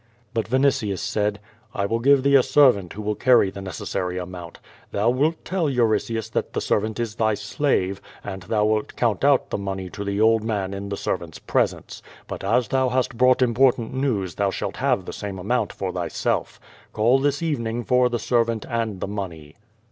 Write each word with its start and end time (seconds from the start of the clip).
But 0.33 0.47
Vinitius 0.49 0.97
said: 0.99 1.39
"I 1.75 1.85
will 1.85 1.99
give 1.99 2.23
thee 2.23 2.33
a 2.33 2.41
servant 2.41 2.93
who 2.93 3.03
will 3.03 3.13
carry 3.13 3.51
the 3.51 3.59
necesssary 3.59 4.19
amount. 4.19 4.57
Thou 4.91 5.11
wilt 5.11 5.45
tell 5.45 5.69
Euritius 5.69 6.27
that 6.31 6.53
the 6.53 6.59
servant 6.59 6.99
is 6.99 7.13
thy 7.13 7.35
slave, 7.35 8.01
and 8.23 8.41
thou 8.41 8.65
wilt 8.65 8.95
count 8.95 9.23
out 9.23 9.51
the 9.51 9.59
money 9.59 9.83
124 9.91 9.91
^^^ 9.91 9.91
VAnif9. 9.91 9.93
to 9.93 10.11
the 10.11 10.19
old 10.25 10.43
man 10.43 10.73
in 10.73 10.89
the 10.89 10.97
servant's 10.97 11.37
presence. 11.37 12.01
But 12.27 12.43
as 12.43 12.69
thou 12.69 12.89
hast 12.89 13.15
brought 13.15 13.43
important 13.43 13.93
news 13.93 14.33
thou 14.33 14.49
shalt 14.49 14.77
have 14.77 15.05
the 15.05 15.13
same 15.13 15.37
amount 15.37 15.71
for 15.71 15.91
thyself. 15.93 16.59
Call 16.93 17.19
this 17.19 17.43
evening 17.43 17.83
for 17.83 18.09
the 18.09 18.17
servant 18.17 18.65
and 18.67 19.01
the 19.01 19.07
money." 19.07 19.53